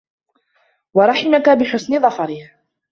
[0.93, 2.49] وَرَحِمَك بِحُسْنِ ظَفَرِهِ